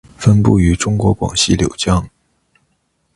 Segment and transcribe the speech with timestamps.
[0.17, 2.09] 分布于中国广西柳江。